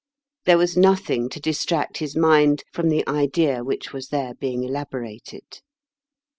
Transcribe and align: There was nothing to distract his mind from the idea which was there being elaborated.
There 0.45 0.57
was 0.57 0.75
nothing 0.75 1.29
to 1.29 1.39
distract 1.39 1.99
his 1.99 2.15
mind 2.15 2.63
from 2.73 2.89
the 2.89 3.07
idea 3.07 3.63
which 3.63 3.93
was 3.93 4.07
there 4.07 4.33
being 4.33 4.63
elaborated. 4.63 5.59